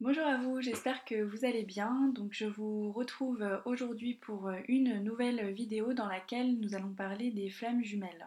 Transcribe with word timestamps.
Bonjour 0.00 0.26
à 0.26 0.38
vous, 0.38 0.62
j'espère 0.62 1.04
que 1.04 1.22
vous 1.22 1.44
allez 1.44 1.62
bien. 1.62 2.10
Donc 2.14 2.32
je 2.32 2.46
vous 2.46 2.90
retrouve 2.90 3.46
aujourd'hui 3.66 4.14
pour 4.14 4.50
une 4.66 5.04
nouvelle 5.04 5.52
vidéo 5.52 5.92
dans 5.92 6.08
laquelle 6.08 6.58
nous 6.58 6.74
allons 6.74 6.94
parler 6.94 7.30
des 7.30 7.50
flammes 7.50 7.84
jumelles. 7.84 8.26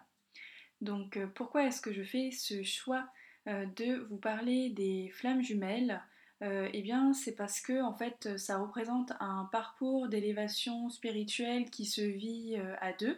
Donc 0.81 1.17
pourquoi 1.33 1.63
est-ce 1.65 1.81
que 1.81 1.91
je 1.91 2.03
fais 2.03 2.29
ce 2.29 2.61
choix 2.61 3.07
euh, 3.47 3.65
de 3.75 4.05
vous 4.07 4.17
parler 4.17 4.69
des 4.69 5.09
flammes 5.15 5.41
jumelles? 5.41 5.99
Euh, 6.43 6.69
Eh 6.73 6.83
bien 6.83 7.11
c'est 7.13 7.35
parce 7.35 7.59
que 7.59 7.81
en 7.81 7.95
fait 7.95 8.37
ça 8.37 8.59
représente 8.59 9.11
un 9.19 9.49
parcours 9.51 10.09
d'élévation 10.09 10.91
spirituelle 10.91 11.71
qui 11.71 11.85
se 11.87 12.01
vit 12.01 12.55
euh, 12.55 12.75
à 12.81 12.93
deux. 12.93 13.17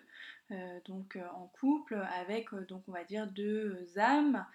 Euh, 0.51 0.79
donc 0.85 1.15
euh, 1.15 1.23
en 1.33 1.47
couple 1.59 1.99
avec 2.19 2.53
euh, 2.53 2.63
donc 2.67 2.83
on 2.87 2.91
va 2.91 3.03
dire 3.03 3.25
deux 3.25 3.87
âmes, 3.97 4.45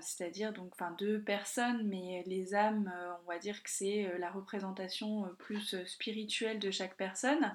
c'est-à-dire 0.00 0.54
donc 0.54 0.70
enfin 0.72 0.94
deux 0.98 1.20
personnes, 1.20 1.86
mais 1.86 2.24
les 2.26 2.54
âmes, 2.54 2.90
on 3.22 3.30
va 3.30 3.38
dire 3.38 3.62
que 3.62 3.68
c'est 3.68 4.10
la 4.18 4.30
représentation 4.30 5.28
plus 5.38 5.76
spirituelle 5.84 6.58
de 6.58 6.70
chaque 6.70 6.96
personne 6.96 7.54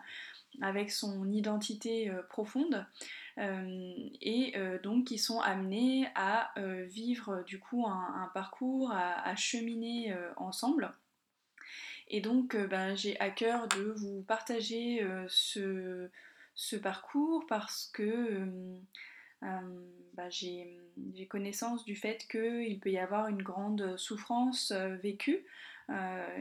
avec 0.61 0.91
son 0.91 1.31
identité 1.31 2.11
profonde 2.29 2.85
et 3.37 4.53
donc 4.83 5.05
qui 5.07 5.17
sont 5.17 5.39
amenés 5.39 6.07
à 6.13 6.53
vivre 6.85 7.43
du 7.43 7.59
coup 7.59 7.87
un, 7.87 8.29
parcours, 8.35 8.91
à, 8.91 9.35
cheminer 9.35 10.15
ensemble. 10.37 10.93
Et 12.07 12.21
donc 12.21 12.55
ben, 12.55 12.95
j'ai 12.95 13.19
à 13.19 13.31
cœur 13.31 13.67
de 13.69 13.93
vous 13.97 14.21
partager 14.27 15.03
ce, 15.27 16.09
ce 16.61 16.75
parcours 16.75 17.43
parce 17.47 17.89
que 17.91 18.03
euh, 18.03 18.77
euh, 19.41 19.47
bah, 20.13 20.29
j'ai 20.29 20.77
connaissance 21.27 21.83
du 21.85 21.95
fait 21.95 22.27
qu'il 22.29 22.79
peut 22.79 22.91
y 22.91 22.99
avoir 22.99 23.29
une 23.29 23.41
grande 23.41 23.97
souffrance 23.97 24.69
euh, 24.69 24.95
vécue 24.97 25.43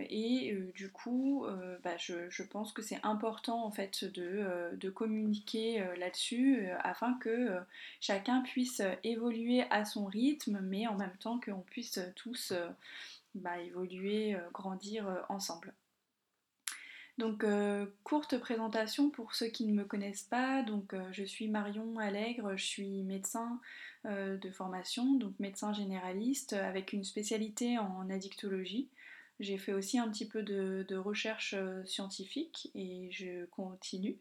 et 0.08 0.56
du 0.76 0.92
coup 0.92 1.44
bah, 1.82 1.96
je, 1.96 2.42
pense 2.44 2.72
que 2.72 2.82
c'est 2.82 3.00
important 3.02 3.64
en 3.64 3.72
fait 3.72 4.04
de, 4.04 4.90
communiquer 4.90 5.84
là-dessus 5.98 6.68
afin 6.84 7.14
que 7.14 7.58
chacun 8.00 8.42
puisse 8.42 8.80
évoluer 9.02 9.64
à 9.70 9.84
son 9.84 10.04
rythme 10.04 10.60
mais 10.62 10.86
en 10.86 10.96
même 10.96 11.16
temps 11.18 11.40
qu'on 11.40 11.62
puisse 11.62 11.98
tous 12.14 12.52
bah, 13.34 13.58
évoluer, 13.58 14.36
grandir 14.52 15.26
ensemble. 15.28 15.74
Donc, 17.20 17.44
euh, 17.44 17.84
courte 18.02 18.38
présentation 18.38 19.10
pour 19.10 19.34
ceux 19.34 19.48
qui 19.48 19.66
ne 19.66 19.74
me 19.74 19.84
connaissent 19.84 20.22
pas. 20.22 20.62
Donc, 20.62 20.94
euh, 20.94 21.02
je 21.12 21.22
suis 21.22 21.48
Marion 21.48 21.98
Allègre, 21.98 22.56
je 22.56 22.64
suis 22.64 23.02
médecin 23.02 23.60
euh, 24.06 24.38
de 24.38 24.50
formation, 24.50 25.12
donc 25.18 25.38
médecin 25.38 25.74
généraliste 25.74 26.54
avec 26.54 26.94
une 26.94 27.04
spécialité 27.04 27.76
en 27.78 28.08
addictologie. 28.08 28.88
J'ai 29.40 29.56
fait 29.56 29.72
aussi 29.72 29.98
un 29.98 30.10
petit 30.10 30.28
peu 30.28 30.42
de, 30.42 30.96
recherche 30.96 31.54
euh, 31.56 31.82
scientifique 31.86 32.70
et 32.74 33.08
je 33.10 33.46
continue. 33.46 34.18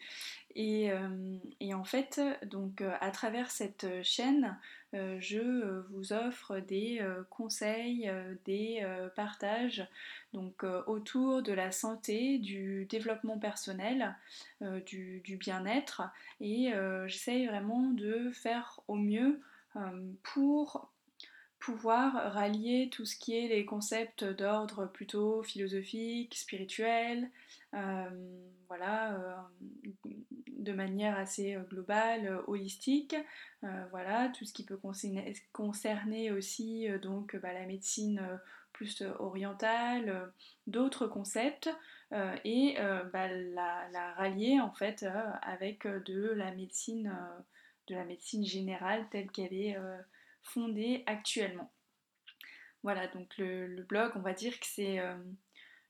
Et, 0.56 0.92
euh, 0.92 1.38
en 1.74 1.84
fait, 1.84 2.22
donc 2.46 2.80
euh, 2.80 2.94
à 3.02 3.12
travers 3.12 3.52
cette 3.52 3.86
chaîne, 4.02 4.58
je 4.94 5.82
vous 5.92 6.14
offre 6.14 6.60
des 6.60 7.00
conseils, 7.30 8.12
des 8.46 8.84
partages 9.16 9.88
donc, 10.34 10.64
autour 10.88 11.44
de 11.44 11.54
la 11.54 11.72
santé, 11.72 12.40
du 12.40 12.86
développement 12.86 13.38
personnel, 13.38 14.16
du, 14.88 15.22
du 15.24 15.38
bien-être. 15.38 16.02
Et 16.42 16.74
j'essaye 17.06 17.46
vraiment 17.46 17.92
de 17.92 18.32
faire 18.32 18.80
au 18.88 18.96
mieux 18.96 19.40
pour 20.24 20.90
pouvoir 21.60 22.34
rallier 22.34 22.90
tout 22.90 23.06
ce 23.06 23.18
qui 23.18 23.38
est 23.38 23.48
les 23.48 23.66
concepts 23.66 24.24
d'ordre 24.24 24.86
plutôt 24.86 25.44
philosophique, 25.44 26.36
spirituel, 26.36 27.30
euh, 27.76 28.10
voilà, 28.68 29.16
euh, 29.16 30.10
de 30.48 30.74
manière 30.74 31.18
assez 31.18 31.58
globale, 31.70 32.42
holistique, 32.48 33.16
euh, 33.64 33.86
voilà, 33.92 34.30
tout 34.30 34.46
ce 34.46 34.54
qui 34.54 34.66
peut 34.66 34.80
concerner, 35.52 36.32
aussi 36.32 36.88
donc 37.02 37.36
bah, 37.38 37.54
la 37.54 37.66
médecine 37.66 38.40
plus 38.72 39.04
orientale, 39.20 40.32
d'autres 40.68 41.08
concepts, 41.08 41.70
et 42.12 42.76
bah, 43.14 43.28
la, 43.28 43.88
la, 43.92 44.14
rallier 44.14 44.60
en 44.60 44.72
fait 44.72 45.06
avec 45.42 45.86
de 45.86 46.32
la 46.32 46.52
médecine, 46.54 47.16
de 47.88 47.96
la 47.96 48.06
médecine 48.06 48.46
générale 48.46 49.08
telle 49.12 49.30
qu'elle 49.32 49.54
est 49.54 49.78
fondée 50.50 51.04
actuellement. 51.06 51.72
Voilà, 52.84 53.08
donc 53.08 53.38
le, 53.38 53.84
blog, 53.84 54.12
on 54.16 54.22
va 54.22 54.34
dire 54.34 54.58
que 54.60 54.66
c'est 54.66 55.00
euh, 55.00 55.16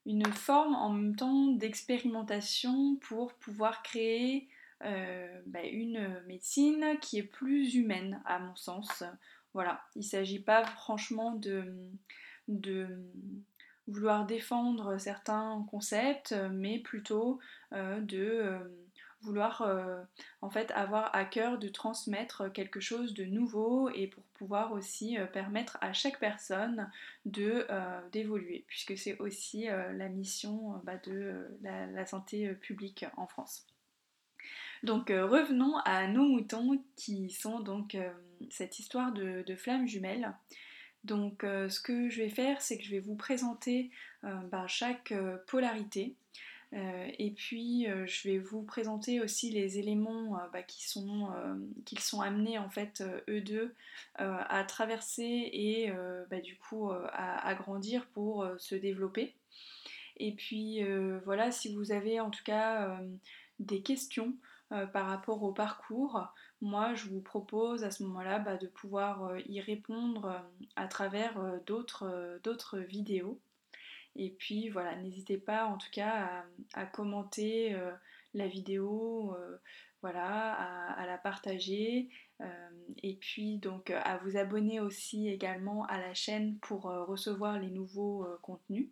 une 0.06 0.26
forme 0.26 0.76
en 0.76 0.92
même 0.92 1.16
temps 1.16 1.48
d'expérimentation 1.48 2.96
pour 2.98 3.34
pouvoir 3.36 3.84
créer 3.84 4.50
euh, 4.84 5.42
bah, 5.46 5.64
une 5.64 6.22
médecine 6.26 6.98
qui 7.02 7.20
est 7.20 7.24
plus 7.24 7.76
humaine, 7.76 8.22
à 8.26 8.40
mon 8.40 8.56
sens. 8.56 9.04
Voilà, 9.54 9.82
il 9.96 10.00
ne 10.00 10.04
s'agit 10.04 10.40
pas 10.42 10.66
franchement 10.66 11.34
de, 11.36 11.74
vouloir 13.88 14.26
défendre 14.26 14.98
certains 15.00 15.66
concepts, 15.70 16.36
mais 16.52 16.80
plutôt 16.80 17.40
euh, 17.74 18.00
de 18.02 18.60
vouloir 19.22 19.62
euh, 19.62 20.02
en 20.42 20.50
fait 20.50 20.72
avoir 20.72 21.14
à 21.16 21.26
cœur 21.26 21.58
de 21.58 21.68
transmettre 21.68 22.52
quelque 22.52 22.80
chose 22.80 23.14
de 23.14 23.26
nouveau 23.26 23.90
et 23.90 24.08
pour 24.08 24.24
pouvoir 24.34 24.72
aussi 24.72 25.18
euh, 25.18 25.26
permettre 25.26 25.78
à 25.82 25.94
chaque 25.94 26.20
personne 26.20 26.90
de 27.26 27.66
euh, 27.70 28.02
d'évoluer 28.12 28.64
puisque 28.68 28.98
c'est 28.98 29.18
aussi 29.20 29.66
la 29.66 30.10
mission 30.10 30.82
bah, 30.84 30.98
de 30.98 31.48
la, 31.62 32.06
santé 32.06 32.54
publique 32.54 33.06
en 33.18 33.28
France. 33.28 33.68
Donc 34.84 35.10
revenons 35.10 35.78
à 35.80 36.08
nos 36.08 36.24
moutons 36.24 36.82
qui 36.96 37.30
sont 37.30 37.60
donc 37.60 37.98
cette 38.50 38.80
histoire 38.80 39.12
de, 39.12 39.44
flammes 39.56 39.88
jumelles. 39.88 40.34
Donc 41.04 41.42
ce 41.44 41.80
que 41.82 42.10
je 42.10 42.22
vais 42.22 42.30
faire 42.30 42.62
c'est 42.62 42.78
que 42.78 42.84
je 42.84 42.92
vais 42.92 43.00
vous 43.00 43.16
présenter 43.16 43.92
bah, 44.24 44.66
chaque 44.68 45.14
polarité 45.48 46.16
et 46.72 47.32
puis 47.32 47.88
euh, 47.88 48.06
je 48.06 48.28
vais 48.28 48.38
vous 48.38 48.62
présenter 48.62 49.22
aussi 49.22 49.50
les 49.50 49.80
éléments 49.80 50.38
euh, 50.38 50.48
bah, 50.54 50.62
qui 50.62 50.88
sont, 50.88 51.30
qu'ils 51.86 52.00
sont 52.00 52.22
amenés 52.22 52.60
en 52.60 52.70
fait 52.70 53.04
eux 53.28 53.42
deux 53.42 53.74
à 54.16 54.64
traverser 54.66 55.50
et 55.52 55.92
bah, 56.30 56.40
du 56.42 56.58
coup 56.58 56.92
à, 56.92 57.54
grandir 57.56 58.06
pour 58.08 58.48
se 58.58 58.76
développer. 58.76 59.36
Et 60.18 60.34
puis 60.34 60.82
voilà, 61.26 61.52
si 61.52 61.74
vous 61.74 61.92
avez 61.92 62.20
en 62.20 62.30
tout 62.30 62.44
cas 62.44 63.00
des 63.60 63.82
questions 63.82 64.34
par 64.70 65.08
rapport 65.08 65.42
au 65.44 65.52
parcours, 65.52 66.28
moi 66.62 66.94
je 66.94 67.08
vous 67.08 67.22
propose 67.22 67.84
à 67.84 67.92
ce 67.92 68.04
moment-là 68.04 68.40
bah, 68.40 68.58
de 68.58 68.68
pouvoir 68.68 69.38
y 69.48 69.62
répondre 69.62 70.44
à 70.76 70.88
travers 70.88 71.42
d'autres 71.66 72.78
vidéos. 72.78 73.40
Et 74.16 74.32
puis 74.32 74.70
voilà, 74.70 74.96
n'hésitez 74.96 75.38
pas 75.38 75.66
en 75.66 75.78
tout 75.78 75.90
cas 75.92 76.46
à, 76.74 76.86
commenter 76.86 77.74
euh, 77.74 77.92
la 78.34 78.48
vidéo, 78.48 79.34
euh, 79.36 79.58
voilà, 80.02 80.54
à, 80.54 81.06
la 81.06 81.18
partager. 81.18 82.10
Euh, 82.42 82.70
et 83.04 83.16
puis 83.16 83.58
donc 83.58 83.92
à 83.92 84.18
vous 84.18 84.38
abonner 84.38 84.80
aussi 84.80 85.28
également 85.28 85.86
à 85.86 86.00
la 86.00 86.14
chaîne 86.14 86.58
pour 86.60 86.84
recevoir 86.84 87.60
les 87.60 87.70
nouveaux 87.70 88.26
contenus. 88.42 88.90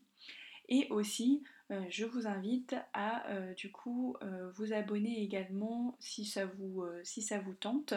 Et 0.69 0.87
aussi, 0.89 1.43
je 1.89 2.03
vous 2.03 2.27
invite 2.27 2.75
à 2.93 3.25
du 3.55 3.71
coup 3.71 4.17
vous 4.55 4.73
abonner 4.73 5.23
également 5.23 5.95
si 5.99 6.25
ça 6.25 6.45
vous, 6.45 6.85
si 7.03 7.21
ça 7.21 7.39
vous 7.39 7.53
tente 7.53 7.93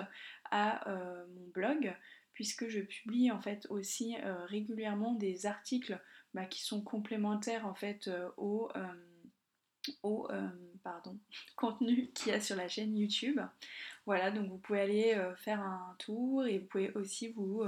à 0.53 0.89
mon 1.35 1.49
blog 1.49 1.93
puisque 2.33 2.69
je 2.69 2.81
publie 2.81 3.33
en 3.33 3.41
fait 3.41 3.67
aussi 3.71 4.15
régulièrement 4.47 5.15
des 5.15 5.47
articles 5.47 6.01
bah, 6.33 6.45
qui 6.45 6.63
sont 6.63 6.81
complémentaires 6.81 7.67
en 7.67 7.75
fait 7.75 8.07
euh, 8.07 8.29
au, 8.37 8.71
euh, 8.77 10.29
euh, 10.31 10.49
contenu 11.57 12.11
qu'il 12.15 12.31
y 12.31 12.35
a 12.35 12.41
sur 12.41 12.55
la 12.57 12.69
chaîne 12.69 12.97
YouTube. 12.97 13.41
Voilà, 14.07 14.31
donc 14.31 14.49
vous 14.49 14.59
pouvez 14.59 14.81
aller 14.81 15.21
faire 15.37 15.61
un 15.61 15.95
tour 15.99 16.47
et 16.47 16.59
vous 16.59 16.67
pouvez 16.67 16.93
aussi 16.93 17.29
vous, 17.33 17.65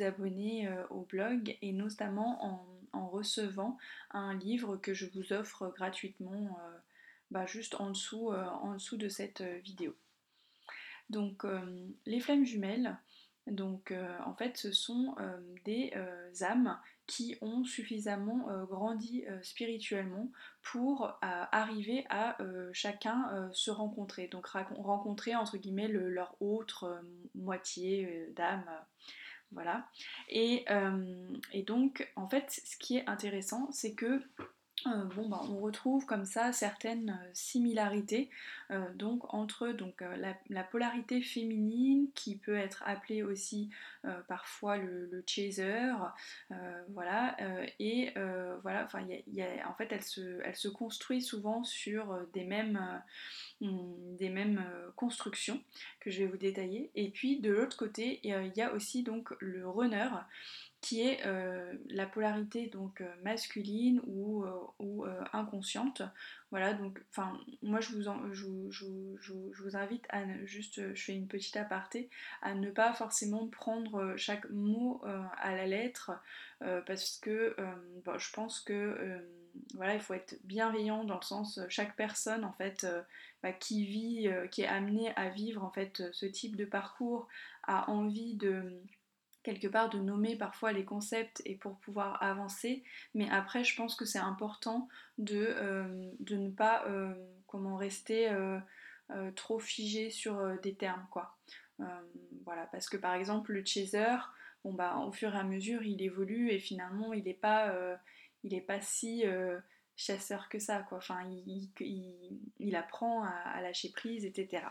abonner 0.00 0.68
au 0.90 1.02
blog 1.02 1.56
et 1.62 1.72
notamment 1.72 2.66
en, 2.92 3.08
recevant 3.08 3.78
un 4.10 4.34
livre 4.34 4.76
que 4.76 4.92
je 4.92 5.06
vous 5.06 5.32
offre 5.32 5.72
gratuitement 5.76 6.58
bah, 7.30 7.46
juste 7.46 7.76
en 7.80 7.90
dessous, 7.90 8.32
en 8.32 8.74
dessous 8.74 8.96
de 8.96 9.08
cette 9.08 9.42
vidéo. 9.42 9.94
Donc 11.08 11.46
les 12.04 12.20
flammes 12.20 12.44
jumelles, 12.44 12.98
donc 13.46 13.94
en 14.24 14.34
fait 14.34 14.56
ce 14.56 14.72
sont 14.72 15.14
des 15.64 15.94
âmes 16.42 16.78
qui 17.06 17.36
ont 17.40 17.64
suffisamment 17.64 18.48
euh, 18.50 18.64
grandi 18.64 19.24
euh, 19.28 19.40
spirituellement 19.42 20.30
pour 20.62 21.04
euh, 21.06 21.10
arriver 21.22 22.04
à 22.10 22.36
chacun 22.72 23.50
se 23.52 23.70
rencontrer, 23.70 24.26
donc 24.26 24.46
rencontrer 24.48 25.36
entre 25.36 25.56
guillemets 25.56 25.88
leur 25.88 26.36
autre 26.40 27.00
moitié 27.34 28.32
d'âme. 28.34 28.64
Voilà. 29.52 29.86
Et, 30.28 30.64
et 31.52 31.62
donc, 31.62 32.10
en 32.16 32.28
fait, 32.28 32.50
ce 32.50 32.76
qui 32.76 32.96
est 32.96 33.08
intéressant, 33.08 33.70
c'est 33.70 33.94
que 33.94 34.20
euh, 34.86 35.04
bon, 35.16 35.28
bah, 35.28 35.40
on 35.50 35.58
retrouve 35.60 36.04
comme 36.06 36.26
ça 36.26 36.52
certaines 36.52 37.10
euh, 37.10 37.30
similarités 37.32 38.30
euh, 38.70 38.84
entre 39.28 39.74
la, 40.50 40.64
polarité 40.64 41.22
féminine 41.22 42.08
qui 42.14 42.36
peut 42.36 42.56
être 42.56 42.82
appelée 42.84 43.22
aussi 43.22 43.70
parfois 44.28 44.76
le, 44.76 45.22
chaser, 45.26 45.92
voilà, 46.90 47.36
et 47.78 48.12
voilà, 48.62 48.84
enfin, 48.84 49.06
en 49.66 49.74
fait 49.74 49.88
elle 49.90 50.02
se, 50.02 50.40
elle 50.44 50.56
se 50.56 50.68
construit 50.68 51.22
souvent 51.22 51.62
sur 51.62 52.18
des 52.32 52.44
mêmes, 52.44 52.80
des 53.60 54.28
mêmes 54.28 54.64
constructions 54.96 55.62
que 56.00 56.10
je 56.10 56.24
vais 56.24 56.26
vous 56.26 56.36
détailler. 56.36 56.90
Et 56.94 57.10
puis 57.10 57.38
de 57.38 57.50
l'autre 57.50 57.76
côté, 57.76 58.20
il 58.24 58.52
y 58.56 58.62
a 58.62 58.72
aussi 58.72 59.04
donc 59.04 59.32
le 59.40 59.68
runner 59.68 60.08
qui 60.80 61.02
est 61.02 61.26
euh, 61.26 61.72
la 61.88 62.06
polarité 62.06 62.68
donc 62.68 63.00
euh, 63.00 63.12
masculine 63.24 64.00
ou, 64.06 64.44
euh, 64.44 65.24
inconsciente. 65.32 66.02
Voilà, 66.50 66.74
donc 66.74 67.02
enfin 67.10 67.38
moi 67.62 67.80
je 67.80 67.90
vous, 67.92 68.70
je, 68.70 69.32
vous 69.62 69.76
invite 69.76 70.06
à 70.10 70.22
juste, 70.44 70.94
je 70.94 71.02
fais 71.02 71.12
une 71.12 71.26
petite 71.26 71.56
aparté, 71.56 72.08
à 72.40 72.54
ne 72.54 72.70
pas 72.70 72.92
forcément 72.92 73.48
prendre 73.48 74.14
chaque 74.16 74.48
mot 74.50 75.02
à 75.38 75.54
la 75.56 75.66
lettre 75.66 76.12
parce 76.60 77.18
que 77.18 77.56
je 78.16 78.32
pense 78.32 78.60
que 78.60 79.20
voilà, 79.74 79.94
il 79.94 80.00
faut 80.00 80.14
être 80.14 80.38
bienveillant 80.44 81.02
dans 81.02 81.16
le 81.16 81.24
sens 81.24 81.58
chaque 81.68 81.96
personne 81.96 82.44
en 82.44 82.52
fait 82.52 82.86
bah, 83.42 83.52
qui 83.52 83.84
vit, 83.84 84.30
qui 84.52 84.62
est 84.62 84.68
amenée 84.68 85.12
à 85.16 85.28
vivre 85.28 85.64
en 85.64 85.70
fait 85.70 86.04
ce 86.12 86.26
type 86.26 86.54
de 86.54 86.64
parcours 86.64 87.26
a 87.64 87.90
envie 87.90 88.36
de 88.36 88.80
quelque 89.46 89.68
part 89.68 89.90
de 89.90 90.00
nommer 90.00 90.34
parfois 90.34 90.72
les 90.72 90.84
concepts 90.84 91.40
et 91.44 91.54
pour 91.54 91.78
pouvoir 91.78 92.20
avancer, 92.20 92.82
mais 93.14 93.30
après 93.30 93.62
je 93.62 93.76
pense 93.76 93.94
que 93.94 94.04
c'est 94.04 94.18
important 94.18 94.88
de, 95.18 95.54
euh, 95.56 96.10
de, 96.18 96.36
ne 96.36 96.50
pas 96.50 96.84
euh, 96.88 97.14
comment 97.46 97.76
rester 97.76 98.28
euh, 98.28 98.58
trop 99.36 99.60
figé 99.60 100.10
sur 100.10 100.60
des 100.62 100.74
termes 100.74 101.06
quoi. 101.12 101.38
voilà, 102.44 102.66
parce 102.72 102.88
que 102.88 102.96
par 102.96 103.14
exemple 103.14 103.52
le 103.52 103.64
chaser, 103.64 104.16
bon 104.64 104.72
bah 104.74 104.96
au 105.06 105.12
fur 105.12 105.32
et 105.32 105.38
à 105.38 105.44
mesure 105.44 105.84
il 105.84 106.02
évolue 106.02 106.50
et 106.50 106.58
finalement 106.58 107.12
il 107.12 107.22
n'est 107.22 107.32
pas, 107.32 107.72
il 108.42 108.64
pas 108.64 108.80
si 108.80 109.24
chasseur 109.94 110.48
que 110.48 110.58
ça 110.58 110.82
quoi. 110.82 110.98
Enfin 110.98 111.20
il, 111.46 112.74
apprend 112.74 113.22
à 113.22 113.60
lâcher 113.60 113.92
prise, 113.92 114.24
etc. 114.24 114.64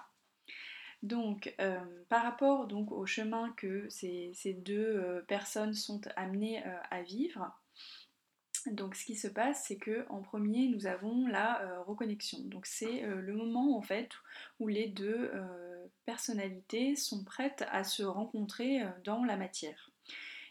Donc, 1.05 1.53
euh, 1.61 1.79
par 2.09 2.23
rapport 2.23 2.65
donc, 2.65 2.91
au 2.91 3.05
chemin 3.05 3.53
que 3.57 3.87
ces, 3.89 4.33
deux 4.65 4.97
euh, 4.97 5.21
personnes 5.27 5.75
sont 5.75 6.01
amenées 6.15 6.65
euh, 6.65 6.75
à 6.89 7.03
vivre, 7.03 7.55
donc 8.71 8.95
ce 8.95 9.05
qui 9.05 9.15
se 9.15 9.27
passe, 9.27 9.65
c'est 9.67 9.77
que 9.77 10.07
en 10.09 10.23
premier, 10.23 10.67
nous 10.67 10.87
avons 10.87 11.27
la 11.27 11.83
reconnexion. 11.85 12.39
Donc 12.45 12.65
c'est 12.65 13.01
le 13.01 13.33
moment 13.33 13.77
en 13.77 13.83
fait 13.83 14.09
où 14.59 14.67
les 14.67 14.87
deux 14.87 15.31
personnalités 16.05 16.95
sont 16.95 17.23
prêtes 17.23 17.63
à 17.69 17.83
se 17.83 18.01
rencontrer 18.01 18.81
dans 19.03 19.23
la 19.23 19.37
matière. 19.37 19.91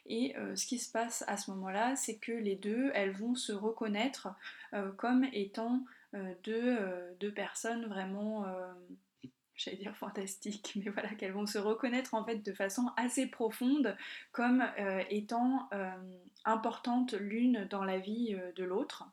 Et 0.06 0.36
ce 0.54 0.64
qui 0.64 0.78
se 0.78 0.92
passe 0.92 1.24
à 1.26 1.36
ce 1.36 1.50
moment-là, 1.50 1.96
c'est 1.96 2.18
que 2.18 2.30
les 2.30 2.54
deux, 2.54 2.92
elles 2.94 3.16
vont 3.16 3.34
se 3.34 3.52
reconnaître 3.52 4.28
comme 4.96 5.24
étant 5.32 5.84
deux, 6.44 7.32
personnes 7.34 7.86
vraiment 7.86 8.46
j'allais 9.56 9.76
dire 9.76 9.96
fantastique, 9.96 10.72
mais 10.76 10.90
voilà, 10.90 11.08
qu'elles 11.14 11.32
vont 11.32 11.46
se 11.46 11.58
reconnaître 11.58 12.14
en 12.14 12.24
fait 12.24 12.38
de 12.38 12.52
façon 12.52 12.90
assez 12.96 13.26
profonde 13.26 13.96
comme 14.32 14.64
euh, 14.78 15.02
étant 15.10 15.68
euh, 15.72 15.90
importantes 16.44 17.14
l'une 17.14 17.66
dans 17.66 17.84
la 17.84 17.98
vie 17.98 18.34
euh, 18.34 18.52
de 18.52 18.64
l'autre. 18.64 19.04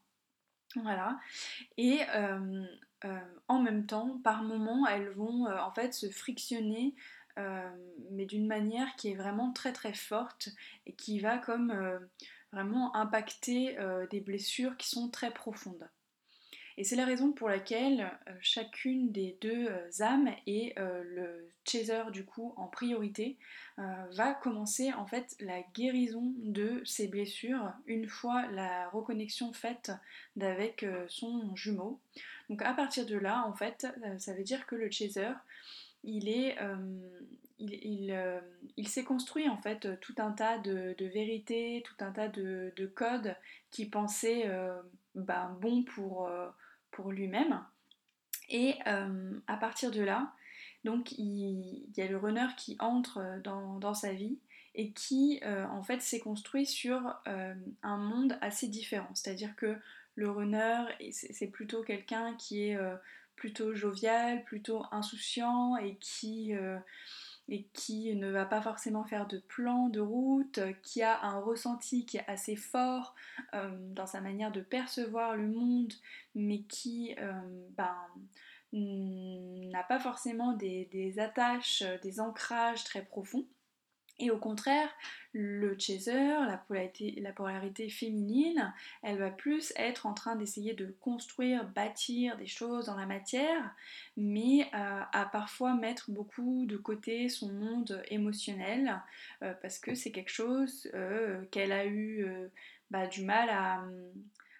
Voilà. 0.75 1.19
Et 1.77 1.99
en 3.49 3.61
même 3.61 3.85
temps, 3.85 4.21
par 4.23 4.41
moments, 4.41 4.87
elles 4.87 5.09
vont 5.09 5.47
en 5.47 5.71
fait 5.71 5.93
se 5.93 6.09
frictionner, 6.09 6.95
mais 7.35 8.25
d'une 8.25 8.47
manière 8.47 8.95
qui 8.95 9.09
est 9.09 9.15
vraiment 9.15 9.51
très 9.51 9.73
très 9.73 9.93
forte 9.93 10.47
et 10.85 10.93
qui 10.93 11.19
va 11.19 11.37
comme 11.39 11.73
vraiment 12.53 12.95
impacter 12.95 13.77
des 14.11 14.21
blessures 14.21 14.77
qui 14.77 14.87
sont 14.87 15.09
très 15.09 15.31
profondes. 15.31 15.89
Et 16.81 16.83
c'est 16.83 16.95
la 16.95 17.05
raison 17.05 17.31
pour 17.31 17.47
laquelle 17.47 18.09
euh, 18.27 18.31
chacune 18.41 19.11
des 19.11 19.37
deux 19.39 19.67
euh, 19.67 19.87
âmes 19.99 20.31
et 20.47 20.73
euh, 20.79 21.03
le 21.03 21.47
chaser 21.63 22.01
du 22.11 22.25
coup 22.25 22.55
en 22.57 22.65
priorité 22.65 23.37
va 23.77 24.33
commencer 24.33 24.91
en 24.93 25.05
fait 25.05 25.35
la 25.39 25.61
guérison 25.75 26.33
de 26.37 26.81
ses 26.83 27.07
blessures 27.07 27.71
une 27.85 28.07
fois 28.07 28.47
la 28.47 28.89
reconnexion 28.89 29.53
faite 29.53 29.91
avec 30.39 30.85
son 31.07 31.55
jumeau. 31.55 31.99
Donc 32.49 32.61
à 32.63 32.73
partir 32.73 33.05
de 33.05 33.15
là 33.15 33.45
en 33.47 33.53
fait 33.53 33.87
ça 34.17 34.33
veut 34.33 34.43
dire 34.43 34.65
que 34.65 34.75
le 34.75 34.89
chaser 34.91 35.31
il 36.03 36.29
est 36.29 36.57
il, 37.59 38.87
s'est 38.87 39.03
construit 39.03 39.47
en 39.47 39.57
fait 39.57 39.99
tout 39.99 40.15
un 40.17 40.31
tas 40.31 40.57
de, 40.57 40.95
vérités, 40.99 41.83
tout 41.85 42.03
un 42.03 42.11
tas 42.11 42.27
de, 42.27 42.91
codes 42.95 43.35
qui 43.69 43.85
pensaient 43.85 44.49
ben, 45.15 45.57
bon 45.61 45.83
pour, 45.83 46.29
pour 46.91 47.11
lui-même. 47.11 47.63
Et 48.49 48.75
euh, 48.87 49.39
à 49.47 49.57
partir 49.57 49.91
de 49.91 50.01
là, 50.01 50.33
donc 50.83 51.11
il, 51.13 51.85
y 51.95 52.01
a 52.01 52.07
le 52.07 52.17
runner 52.17 52.47
qui 52.57 52.75
entre 52.79 53.39
dans, 53.43 53.93
sa 53.93 54.13
vie 54.13 54.39
et 54.75 54.91
qui 54.91 55.39
euh, 55.43 55.65
en 55.67 55.83
fait 55.83 56.01
s'est 56.01 56.19
construit 56.19 56.65
sur 56.65 57.15
euh, 57.27 57.53
un 57.83 57.97
monde 57.97 58.37
assez 58.41 58.67
différent. 58.67 59.09
C'est-à-dire 59.13 59.55
que 59.55 59.77
le 60.15 60.29
runner, 60.29 60.83
c'est 61.11 61.47
plutôt 61.47 61.83
quelqu'un 61.83 62.35
qui 62.35 62.63
est 62.63 62.77
plutôt 63.37 63.73
jovial, 63.73 64.43
plutôt 64.43 64.83
insouciant 64.91 65.77
et 65.77 65.95
qui 65.95 66.53
et 67.51 67.67
qui 67.73 68.15
ne 68.15 68.31
va 68.31 68.45
pas 68.45 68.61
forcément 68.61 69.03
faire 69.03 69.27
de 69.27 69.37
plan 69.37 69.89
de 69.89 69.99
route, 69.99 70.61
qui 70.83 71.03
a 71.03 71.21
un 71.21 71.41
ressenti 71.41 72.05
qui 72.05 72.15
est 72.15 72.27
assez 72.27 72.55
fort 72.55 73.13
euh, 73.53 73.69
dans 73.93 74.07
sa 74.07 74.21
manière 74.21 74.53
de 74.53 74.61
percevoir 74.61 75.35
le 75.35 75.47
monde, 75.47 75.93
mais 76.33 76.61
qui 76.61 77.13
euh, 77.19 77.33
ben, 77.77 77.93
n'a 78.71 79.83
pas 79.83 79.99
forcément 79.99 80.53
des, 80.53 81.19
attaches, 81.19 81.83
des 82.01 82.21
ancrages 82.21 82.85
très 82.85 83.03
profonds. 83.03 83.45
Et 84.21 84.29
au 84.29 84.37
contraire, 84.37 84.87
le 85.33 85.75
chaser, 85.79 86.13
la 86.13 86.57
polarité, 86.67 87.19
la 87.21 87.33
polarité, 87.33 87.89
féminine, 87.89 88.71
elle 89.01 89.17
va 89.17 89.31
plus 89.31 89.73
être 89.77 90.05
en 90.05 90.13
train 90.13 90.35
d'essayer 90.35 90.75
de 90.75 90.95
construire, 91.01 91.67
bâtir 91.67 92.37
des 92.37 92.45
choses 92.45 92.85
dans 92.85 92.95
la 92.95 93.07
matière, 93.07 93.75
mais 94.15 94.69
euh, 94.75 95.01
à 95.11 95.25
parfois 95.25 95.73
mettre 95.73 96.11
beaucoup 96.11 96.67
de 96.67 96.77
côté 96.77 97.29
son 97.29 97.51
monde 97.51 98.03
émotionnel, 98.09 99.01
euh, 99.41 99.55
parce 99.59 99.79
que 99.79 99.95
c'est 99.95 100.11
quelque 100.11 100.31
chose 100.31 100.87
euh, 100.93 101.43
qu'elle 101.49 101.71
a 101.71 101.87
eu 101.87 102.27
bah, 102.91 103.07
du 103.07 103.23
mal 103.23 103.49
à 103.49 103.83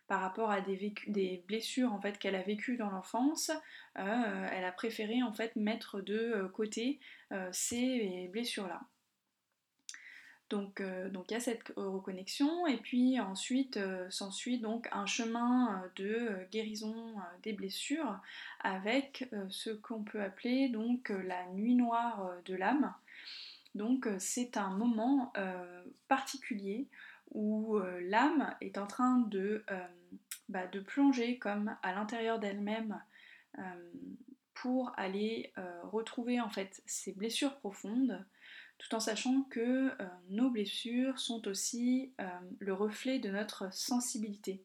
par 0.08 0.20
rapport 0.20 0.52
à 0.52 0.60
des, 0.60 0.94
des 1.08 1.42
blessures 1.48 1.94
en 1.94 2.02
fait 2.02 2.20
qu'elle 2.20 2.36
a 2.36 2.42
vécues 2.42 2.76
dans 2.76 2.90
l'enfance, 2.90 3.50
elle 3.96 4.66
a 4.66 4.72
préféré 4.74 5.24
en 5.24 5.32
fait 5.32 5.56
mettre 5.56 6.02
de 6.02 6.52
côté 6.54 7.00
ces 7.54 8.28
blessures 8.34 8.68
là. 8.68 8.82
Euh, 10.54 11.10
donc, 11.10 11.32
il 11.32 11.34
y 11.34 11.38
a 11.38 11.40
cette 11.40 11.74
reconnexion 11.76 12.68
et 12.68 12.78
puis 12.78 13.20
ensuite 13.20 13.78
euh, 13.78 14.10
s'ensuit 14.10 14.60
donc 14.60 14.88
un 14.92 15.06
chemin 15.06 15.82
euh, 15.84 15.88
de 15.96 16.52
guérison 16.52 17.16
des 17.44 17.54
blessures 17.54 18.20
avec 18.60 19.30
ce 19.50 19.70
qu'on 19.70 20.04
peut 20.04 20.22
appeler 20.22 20.70
donc 20.70 21.10
la 21.10 21.48
nuit 21.50 21.76
noire 21.76 22.32
de 22.46 22.56
l'âme. 22.56 22.94
Donc 23.76 24.08
c'est 24.20 24.58
un 24.58 24.70
moment 24.70 25.32
particulier 26.08 26.88
où 27.32 27.80
l'âme 28.02 28.54
est 28.60 28.78
en 28.78 28.86
train 28.86 29.20
de, 29.20 29.64
bah, 30.50 30.68
de 30.68 30.80
plonger 30.82 31.38
comme 31.40 31.76
à 31.82 31.94
l'intérieur 31.94 32.40
d'elle-même 32.40 33.02
pour 34.54 34.92
aller 34.98 35.54
retrouver 35.84 36.42
en 36.42 36.50
fait 36.50 36.84
ses 36.86 37.14
blessures 37.14 37.58
profondes, 37.58 38.24
tout 38.82 38.96
en 38.96 39.00
sachant 39.00 39.44
que 39.44 39.60
euh, 39.90 40.08
nos 40.30 40.50
blessures 40.50 41.20
sont 41.20 41.48
aussi 41.48 42.12
euh, 42.20 42.26
le 42.58 42.74
reflet 42.74 43.20
de 43.20 43.30
notre 43.30 43.72
sensibilité. 43.72 44.64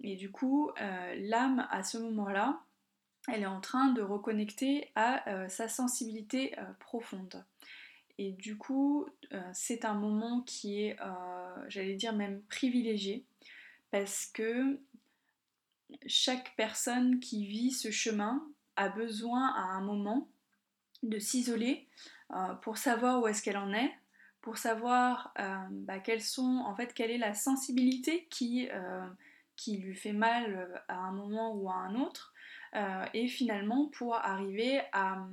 Et 0.00 0.16
du 0.16 0.30
coup, 0.30 0.70
euh, 0.80 1.14
l'âme, 1.18 1.66
à 1.70 1.82
ce 1.82 1.98
moment-là, 1.98 2.62
elle 3.28 3.42
est 3.42 3.46
en 3.46 3.60
train 3.60 3.88
de 3.92 4.00
reconnecter 4.00 4.90
à 4.94 5.48
sa 5.48 5.66
sensibilité 5.66 6.54
profonde. 6.78 7.44
Et 8.18 8.30
du 8.30 8.56
coup, 8.56 9.08
c'est 9.52 9.84
un 9.84 9.94
moment 9.94 10.42
qui 10.42 10.80
est, 10.84 10.96
j'allais 11.66 11.96
dire 11.96 12.12
même 12.12 12.40
privilégié, 12.42 13.24
parce 13.90 14.26
que 14.26 14.78
chaque 16.06 16.54
personne 16.54 17.18
qui 17.18 17.46
vit 17.46 17.72
ce 17.72 17.90
chemin 17.90 18.46
a 18.76 18.90
besoin 18.90 19.48
à 19.56 19.62
un 19.62 19.80
moment 19.80 20.28
de 21.02 21.18
s'isoler 21.18 21.88
euh, 22.32 22.54
pour 22.62 22.78
savoir 22.78 23.22
où 23.22 23.26
est-ce 23.26 23.42
qu'elle 23.42 23.56
en 23.56 23.72
est, 23.72 23.92
pour 24.40 24.58
savoir 24.58 25.34
bah, 25.70 26.00
sont, 26.20 26.62
en 26.64 26.74
fait, 26.76 26.94
quelle 26.94 27.10
est 27.10 27.18
la 27.18 27.34
sensibilité 27.34 28.28
qui, 28.30 28.68
qui 29.56 29.78
lui 29.78 29.96
fait 29.96 30.12
mal 30.12 30.84
à 30.86 30.98
un 30.98 31.10
moment 31.10 31.52
ou 31.56 31.68
à 31.68 31.74
un 31.74 31.96
autre, 31.96 32.32
et 33.12 33.26
finalement 33.26 33.88
pour 33.88 34.14
arriver 34.14 34.82
à, 34.92 35.26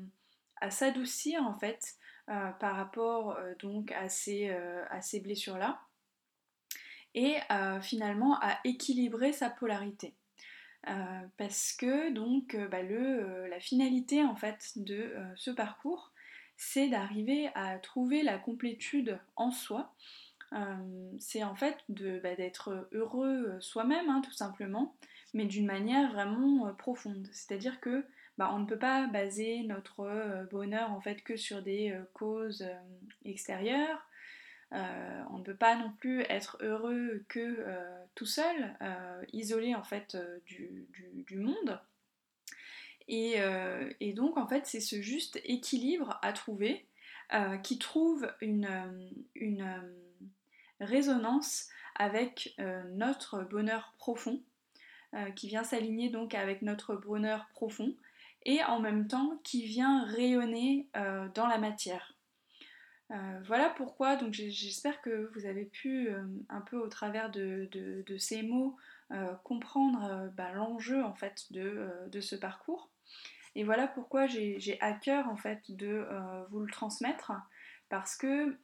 à 0.61 0.71
s'adoucir 0.71 1.43
en 1.43 1.53
fait 1.53 1.95
par 2.25 2.75
rapport 2.75 3.37
donc 3.59 3.91
à 3.91 4.09
ces, 4.09 4.49
à 4.49 4.99
ces 5.01 5.19
blessures-là 5.19 5.79
et 7.13 7.35
finalement 7.83 8.39
à 8.41 8.57
équilibrer 8.63 9.31
sa 9.31 9.51
polarité. 9.51 10.15
Euh, 10.89 11.21
parce 11.37 11.71
que 11.71 12.11
donc 12.11 12.55
euh, 12.55 12.67
bah, 12.67 12.79
euh, 12.81 13.47
la 13.47 13.61
finalité 13.61 14.21
en 14.21 14.35
fait 14.35 14.73
de 14.75 15.15
ce 15.35 15.49
parcours, 15.49 16.12
c'est 16.57 16.89
d'arriver 16.89 17.49
à 17.55 17.77
trouver 17.79 18.23
la 18.23 18.37
complétude 18.37 19.19
en 19.35 19.51
soi. 19.51 19.93
c'est 21.19 21.43
en 21.43 21.55
fait 21.55 21.77
bah, 21.89 22.35
d'être 22.35 22.87
heureux 22.91 23.57
soi-même, 23.59 24.09
hein, 24.09 24.21
tout 24.23 24.33
simplement, 24.33 24.95
mais 25.33 25.45
d'une 25.45 25.65
manière 25.65 26.11
vraiment 26.11 26.73
profonde. 26.75 27.27
C'est-à-dire 27.31 27.79
que 27.79 28.05
bah, 28.37 28.51
on 28.53 28.59
ne 28.59 28.65
peut 28.65 28.79
pas 28.79 29.07
baser 29.07 29.63
notre 29.63 30.47
bonheur 30.51 30.91
en 30.91 31.01
fait 31.01 31.21
que 31.23 31.37
sur 31.37 31.61
des 31.61 31.97
causes 32.13 32.65
extérieures. 33.25 34.07
Euh, 34.73 35.23
on 35.29 35.37
ne 35.37 35.43
peut 35.43 35.55
pas 35.55 35.75
non 35.75 35.91
plus 35.99 36.21
être 36.21 36.57
heureux 36.61 37.23
que 37.29 37.39
euh, 37.39 38.05
tout 38.15 38.25
seul, 38.25 38.75
euh, 38.81 39.23
isolé 39.31 39.75
en 39.75 39.83
fait 39.83 40.17
du, 40.45 40.87
monde. 41.37 41.79
Et, 43.07 44.13
donc 44.13 44.37
en 44.37 44.47
fait 44.47 44.65
c'est 44.65 44.79
ce 44.79 45.01
juste 45.01 45.39
équilibre 45.43 46.19
à 46.21 46.33
trouver 46.33 46.85
qui 47.63 47.79
trouve 47.79 48.31
une, 48.41 48.67
résonance 50.79 51.69
avec 51.95 52.55
notre 52.91 53.43
bonheur 53.43 53.93
profond, 53.97 54.41
qui 55.35 55.47
vient 55.47 55.63
s'aligner 55.63 56.09
donc 56.09 56.35
avec 56.35 56.61
notre 56.61 56.95
bonheur 56.95 57.47
profond, 57.53 57.95
et 58.45 58.63
en 58.63 58.79
même 58.79 59.07
temps 59.07 59.39
qui 59.43 59.65
vient 59.65 60.05
rayonner 60.05 60.87
dans 61.33 61.47
la 61.47 61.57
matière. 61.57 62.13
Euh, 63.13 63.39
voilà 63.45 63.69
pourquoi, 63.69 64.15
donc 64.15 64.33
j'espère 64.33 65.01
que 65.01 65.29
vous 65.33 65.45
avez 65.45 65.65
pu 65.65 66.09
euh, 66.09 66.23
un 66.49 66.61
peu 66.61 66.77
au 66.77 66.87
travers 66.87 67.29
de, 67.29 67.69
ces 68.17 68.41
mots 68.41 68.75
euh, 69.11 69.33
comprendre 69.43 70.31
bah, 70.35 70.51
l'enjeu 70.53 71.03
en 71.03 71.13
fait 71.13 71.51
de, 71.51 72.19
ce 72.21 72.35
parcours. 72.35 72.89
Et 73.55 73.63
voilà 73.63 73.87
pourquoi 73.87 74.25
j'ai 74.25 74.77
à 74.81 74.93
cœur 74.93 75.27
en 75.27 75.35
fait 75.35 75.69
de 75.69 76.07
vous 76.49 76.61
le 76.61 76.71
transmettre 76.71 77.31
parce 77.87 78.15
que 78.15 78.57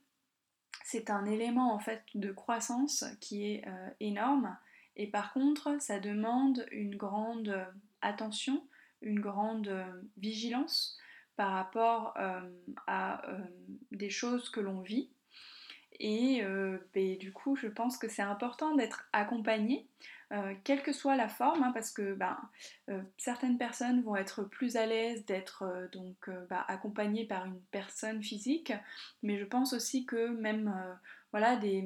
c'est 0.84 1.12
un 1.12 1.25
élément 1.25 1.74
en 1.74 1.79
fait 1.79 2.03
de 2.15 2.31
croissance 2.31 3.05
qui 3.19 3.46
est 3.46 3.65
énorme 4.00 4.58
et 4.96 5.05
par 5.05 5.31
contre 5.31 5.79
ça 5.79 6.00
demande 6.00 6.65
une 6.72 6.96
grande 6.96 7.67
attention, 8.01 8.63
une 9.03 9.19
grande 9.19 9.72
vigilance 10.17 11.00
par 11.39 11.53
rapport 11.53 12.13
euh, 12.19 12.41
à 12.86 13.25
euh, 13.29 13.39
des 13.93 14.10
choses 14.10 14.50
que 14.50 14.60
l'on 14.60 14.81
vit. 14.81 15.10
Et 15.98 16.43
euh, 16.43 16.77
ben, 16.93 17.17
du 17.17 17.31
coup, 17.31 17.55
je 17.55 17.67
pense 17.67 17.98
que 17.98 18.10
c'est 18.10 18.22
important 18.22 18.75
d'être 18.75 19.08
accompagné, 19.13 19.88
quelle 20.63 20.83
que 20.83 20.93
soit 20.93 21.15
la 21.15 21.27
forme, 21.27 21.63
hein, 21.63 21.71
parce 21.74 21.91
que 21.91 22.13
ben, 22.13 22.38
certaines 23.17 23.57
personnes 23.57 24.01
vont 24.03 24.15
être 24.15 24.43
plus 24.43 24.75
à 24.75 24.86
l'aise 24.86 25.25
d'être 25.25 25.89
donc 25.91 26.29
ben, 26.50 26.63
accompagnées 26.67 27.25
par 27.25 27.45
une 27.45 27.59
personne 27.71 28.21
physique, 28.21 28.74
mais 29.24 29.39
je 29.39 29.45
pense 29.45 29.74
aussi 29.74 30.05
que 30.05 30.27
même 30.27 30.74
voilà, 31.31 31.55
des, 31.57 31.83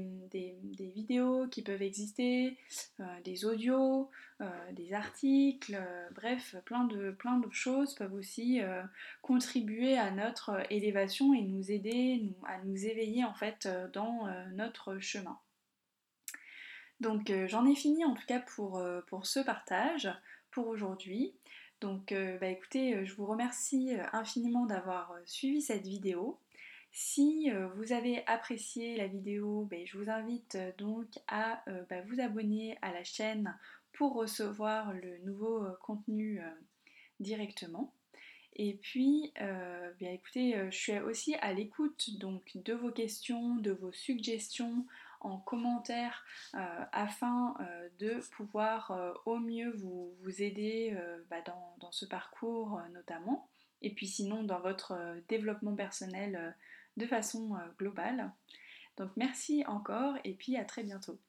vidéos 0.96 1.48
qui 1.48 1.62
peuvent 1.62 1.82
exister, 1.82 2.58
euh, 3.00 3.22
des 3.26 3.46
audios, 3.46 4.10
euh, 4.42 4.72
des 4.72 4.94
articles, 4.94 5.76
euh, 5.76 6.10
bref, 6.16 6.56
plein 6.66 6.86
de, 6.86 7.12
plein 7.12 7.38
de 7.38 7.52
choses 7.52 7.94
peuvent 7.96 8.14
aussi 8.14 8.62
contribuer 9.22 9.98
à 9.98 10.12
notre 10.12 10.64
élévation 10.72 11.34
et 11.34 11.42
nous 11.42 11.72
aider 11.72 12.34
à 12.48 12.64
nous 12.64 12.86
éveiller 12.86 13.24
en 13.24 13.34
fait 13.34 13.68
dans 13.94 14.28
notre 14.54 15.00
chemin. 15.00 15.38
Donc 17.00 17.32
j'en 17.48 17.66
ai 17.66 17.76
fini 17.76 18.06
en 18.06 18.14
tout 18.14 18.26
cas 18.26 18.40
pour, 18.40 18.82
pour 19.08 19.26
ce 19.26 19.40
partage 19.40 20.10
pour 20.52 20.68
aujourd'hui. 20.68 21.34
Donc 21.82 22.14
bah, 22.40 22.48
écoutez, 22.48 23.06
je 23.06 23.14
vous 23.16 23.26
remercie 23.26 23.92
infiniment 24.14 24.66
d'avoir 24.66 25.14
suivi 25.26 25.62
cette 25.62 25.86
vidéo. 25.86 26.40
Si 26.96 27.50
euh, 27.52 27.68
vous 27.76 27.92
avez 27.92 28.24
apprécié 28.28 28.96
la 28.96 29.08
vidéo, 29.08 29.66
ben, 29.66 29.84
je 29.84 29.98
vous 29.98 30.12
invite 30.12 30.54
euh, 30.54 30.72
donc 30.78 31.08
à 31.28 31.68
euh, 31.68 31.84
bah, 31.90 32.02
vous 32.02 32.22
abonner 32.22 32.78
à 32.84 32.94
la 32.94 33.04
chaîne 33.04 33.58
pour 33.94 34.14
recevoir 34.14 34.94
le 34.94 35.18
nouveau 35.26 35.66
contenu 35.82 36.42
directement. 37.20 37.94
Et 38.56 38.74
puis, 38.82 39.32
bien 40.00 40.12
écoutez, 40.12 40.56
je 40.72 40.76
suis 40.76 40.98
aussi 40.98 41.36
à 41.36 41.54
l'écoute 41.54 42.18
donc 42.18 42.50
de 42.56 42.74
vos 42.74 42.90
questions, 42.90 43.56
de 43.58 43.70
vos 43.70 43.92
suggestions 43.92 44.88
en 45.24 45.39
commentaire 45.39 46.25
afin 46.92 47.56
de 48.00 48.20
pouvoir 48.36 48.92
au 49.25 49.39
mieux 49.39 49.72
vous, 49.72 50.42
aider 50.42 50.98
bah, 51.30 51.42
dans, 51.46 51.75
dans, 51.80 51.92
ce 51.92 52.06
parcours 52.06 52.82
notamment. 52.92 53.50
Et 53.82 53.94
puis 53.94 54.08
sinon 54.08 54.44
dans 54.44 54.60
votre 54.60 54.98
développement 55.27 55.75
personnel 55.75 56.56
de 56.98 57.06
façon 57.06 57.56
euh, 57.56 57.60
globale. 57.77 58.32
Donc 58.98 59.12
merci 59.15 59.63
encore 59.68 60.15
et 60.24 60.34
puis 60.34 60.58
à 60.58 60.65
très 60.65 60.84
bientôt. 60.84 61.20